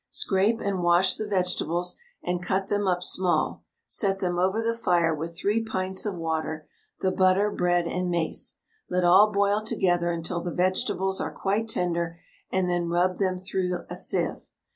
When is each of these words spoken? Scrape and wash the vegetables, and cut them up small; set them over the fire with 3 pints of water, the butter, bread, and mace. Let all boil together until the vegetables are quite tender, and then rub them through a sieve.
Scrape 0.09 0.61
and 0.61 0.81
wash 0.81 1.15
the 1.15 1.27
vegetables, 1.27 1.95
and 2.23 2.41
cut 2.41 2.69
them 2.69 2.87
up 2.87 3.03
small; 3.03 3.61
set 3.85 4.17
them 4.17 4.39
over 4.39 4.59
the 4.59 4.73
fire 4.73 5.13
with 5.13 5.37
3 5.37 5.63
pints 5.63 6.07
of 6.07 6.15
water, 6.15 6.67
the 7.01 7.11
butter, 7.11 7.51
bread, 7.51 7.85
and 7.85 8.09
mace. 8.09 8.55
Let 8.89 9.03
all 9.03 9.31
boil 9.31 9.61
together 9.61 10.09
until 10.11 10.41
the 10.41 10.55
vegetables 10.55 11.21
are 11.21 11.31
quite 11.31 11.67
tender, 11.67 12.17
and 12.51 12.67
then 12.67 12.89
rub 12.89 13.17
them 13.17 13.37
through 13.37 13.85
a 13.91 13.95
sieve. 13.95 14.49